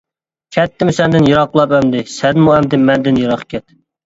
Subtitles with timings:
[0.55, 3.65] كەتتىم سەندىن يىراقلاپ ئەمدى، سەنمۇ ئەمدى مەندىن يىراق كەت.